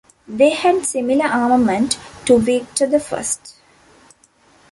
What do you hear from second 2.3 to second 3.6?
"Victor the First".